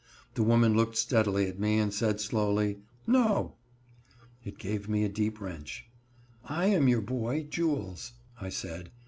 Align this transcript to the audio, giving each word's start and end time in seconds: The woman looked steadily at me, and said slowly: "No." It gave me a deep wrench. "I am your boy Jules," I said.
The 0.33 0.41
woman 0.41 0.75
looked 0.75 0.95
steadily 0.97 1.45
at 1.45 1.59
me, 1.59 1.77
and 1.77 1.93
said 1.93 2.19
slowly: 2.19 2.79
"No." 3.05 3.57
It 4.43 4.57
gave 4.57 4.89
me 4.89 5.03
a 5.03 5.09
deep 5.09 5.39
wrench. 5.39 5.85
"I 6.43 6.65
am 6.69 6.87
your 6.87 7.01
boy 7.01 7.43
Jules," 7.43 8.13
I 8.39 8.49
said. 8.49 8.89